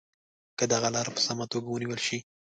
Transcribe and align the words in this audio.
که 0.57 0.63
دغه 0.73 0.89
لاره 0.95 1.11
په 1.13 1.21
سمه 1.27 1.45
توګه 1.51 1.67
ونیول 1.69 1.99
شي. 2.07 2.17